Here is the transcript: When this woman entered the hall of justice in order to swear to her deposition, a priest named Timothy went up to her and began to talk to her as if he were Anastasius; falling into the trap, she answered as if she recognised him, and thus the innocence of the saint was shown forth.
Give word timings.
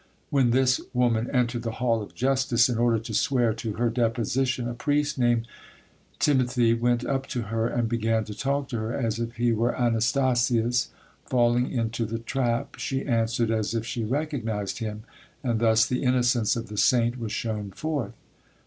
When 0.31 0.49
this 0.49 0.81
woman 0.95 1.29
entered 1.29 1.61
the 1.61 1.73
hall 1.73 2.01
of 2.01 2.15
justice 2.15 2.67
in 2.69 2.79
order 2.79 2.97
to 2.97 3.13
swear 3.13 3.53
to 3.53 3.73
her 3.73 3.91
deposition, 3.91 4.67
a 4.67 4.73
priest 4.73 5.19
named 5.19 5.47
Timothy 6.17 6.73
went 6.73 7.05
up 7.05 7.27
to 7.27 7.43
her 7.43 7.67
and 7.67 7.87
began 7.87 8.23
to 8.23 8.33
talk 8.33 8.67
to 8.69 8.77
her 8.77 8.95
as 8.95 9.19
if 9.19 9.35
he 9.35 9.51
were 9.51 9.79
Anastasius; 9.79 10.89
falling 11.27 11.69
into 11.71 12.07
the 12.07 12.17
trap, 12.17 12.77
she 12.79 13.03
answered 13.05 13.51
as 13.51 13.75
if 13.75 13.85
she 13.85 14.03
recognised 14.03 14.79
him, 14.79 15.03
and 15.43 15.59
thus 15.59 15.85
the 15.85 16.01
innocence 16.01 16.55
of 16.55 16.67
the 16.69 16.77
saint 16.77 17.19
was 17.19 17.31
shown 17.31 17.69
forth. 17.69 18.15